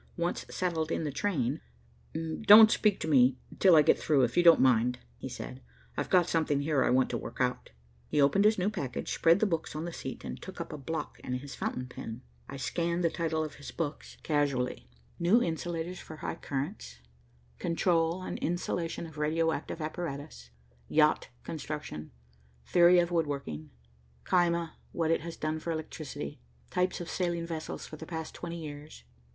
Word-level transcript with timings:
Once 0.17 0.47
settled 0.49 0.91
in 0.91 1.03
the 1.03 1.11
train, 1.11 1.61
"Don't 2.41 2.71
speak 2.71 2.99
to 3.01 3.07
me 3.07 3.37
till 3.59 3.75
I 3.75 3.83
get 3.83 3.99
through, 3.99 4.23
if 4.23 4.35
you 4.35 4.41
don't 4.41 4.59
mind," 4.59 4.97
he 5.19 5.29
said, 5.29 5.61
"I've 5.95 6.09
got 6.09 6.27
something 6.27 6.61
here 6.61 6.83
I 6.83 6.89
want 6.89 7.11
to 7.11 7.19
work 7.19 7.39
out." 7.39 7.69
He 8.07 8.19
opened 8.19 8.45
his 8.45 8.57
new 8.57 8.71
package, 8.71 9.13
spread 9.13 9.39
the 9.39 9.45
books 9.45 9.75
on 9.75 9.85
the 9.85 9.93
seat, 9.93 10.25
and 10.25 10.41
took 10.41 10.59
up 10.59 10.73
a 10.73 10.77
block 10.79 11.19
and 11.23 11.35
his 11.35 11.53
fountain 11.53 11.85
pen. 11.85 12.23
I 12.49 12.57
scanned 12.57 13.03
the 13.03 13.11
titles 13.11 13.45
of 13.45 13.55
his 13.57 13.69
books 13.69 14.17
casually. 14.23 14.89
"New 15.19 15.39
Insulators 15.43 15.99
for 15.99 16.15
High 16.15 16.33
Currents," 16.41 16.97
"Control 17.59 18.23
and 18.23 18.39
Insulation 18.39 19.05
of 19.05 19.19
Radio 19.19 19.51
active 19.51 19.81
Apparatus," 19.81 20.49
"Yacht 20.87 21.27
Construction," 21.43 22.09
"Theory 22.65 22.97
of 22.97 23.11
Wood 23.11 23.27
Working," 23.27 23.69
"Caema, 24.23 24.71
What 24.93 25.11
It 25.11 25.21
Has 25.21 25.37
Done 25.37 25.59
for 25.59 25.69
Electricity," 25.69 26.39
"Types 26.71 27.01
of 27.01 27.07
Sailing 27.07 27.45
Vessels 27.45 27.85
for 27.85 27.97
the 27.97 28.07
Past 28.07 28.33
Twenty 28.33 28.57
Years." 28.59 29.03